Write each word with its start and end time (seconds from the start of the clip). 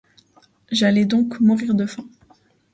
J'allais 0.71 1.05
donc 1.05 1.39
mourir 1.41 1.75
de 1.75 1.85
faim. 1.85 2.09